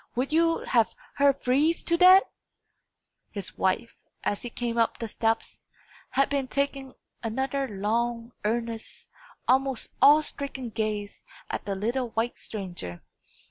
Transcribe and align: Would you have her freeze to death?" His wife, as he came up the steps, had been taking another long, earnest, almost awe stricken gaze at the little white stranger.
Would 0.15 0.33
you 0.33 0.61
have 0.65 0.95
her 1.17 1.31
freeze 1.31 1.83
to 1.83 1.95
death?" 1.95 2.23
His 3.29 3.55
wife, 3.55 3.95
as 4.23 4.41
he 4.41 4.49
came 4.49 4.79
up 4.79 4.97
the 4.97 5.07
steps, 5.07 5.61
had 6.09 6.27
been 6.27 6.47
taking 6.47 6.95
another 7.21 7.67
long, 7.67 8.31
earnest, 8.43 9.09
almost 9.47 9.91
awe 10.01 10.21
stricken 10.21 10.71
gaze 10.71 11.23
at 11.51 11.65
the 11.65 11.75
little 11.75 12.09
white 12.09 12.39
stranger. 12.39 13.03